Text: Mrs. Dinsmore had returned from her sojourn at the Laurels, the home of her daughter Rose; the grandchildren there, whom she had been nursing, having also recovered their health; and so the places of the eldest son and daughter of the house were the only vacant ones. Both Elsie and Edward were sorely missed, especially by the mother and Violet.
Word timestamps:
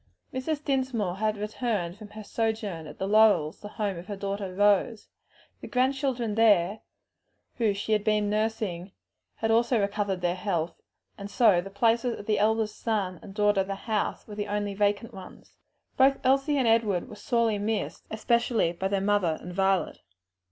Mrs. 0.33 0.65
Dinsmore 0.65 1.17
had 1.17 1.37
returned 1.37 1.95
from 1.95 2.07
her 2.07 2.23
sojourn 2.23 2.87
at 2.87 2.97
the 2.97 3.07
Laurels, 3.07 3.59
the 3.61 3.67
home 3.67 3.99
of 3.99 4.07
her 4.07 4.15
daughter 4.15 4.51
Rose; 4.51 5.09
the 5.59 5.67
grandchildren 5.67 6.33
there, 6.33 6.79
whom 7.57 7.75
she 7.75 7.91
had 7.91 8.03
been 8.03 8.27
nursing, 8.27 8.93
having 9.35 9.53
also 9.55 9.79
recovered 9.79 10.21
their 10.21 10.33
health; 10.33 10.81
and 11.19 11.29
so 11.29 11.61
the 11.61 11.69
places 11.69 12.17
of 12.17 12.25
the 12.25 12.39
eldest 12.39 12.79
son 12.79 13.19
and 13.21 13.35
daughter 13.35 13.61
of 13.61 13.67
the 13.67 13.75
house 13.75 14.25
were 14.27 14.33
the 14.33 14.47
only 14.47 14.73
vacant 14.73 15.13
ones. 15.13 15.57
Both 15.97 16.17
Elsie 16.23 16.57
and 16.57 16.67
Edward 16.67 17.07
were 17.07 17.15
sorely 17.15 17.59
missed, 17.59 18.07
especially 18.09 18.71
by 18.71 18.87
the 18.87 19.01
mother 19.01 19.37
and 19.39 19.53
Violet. 19.53 19.99